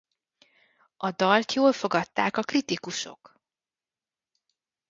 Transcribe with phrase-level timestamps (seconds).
[0.97, 3.39] A dalt jól fogadták a kritikusok.